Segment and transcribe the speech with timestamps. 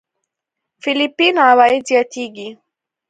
[0.81, 2.49] فېليپين عوايد زياتېږي.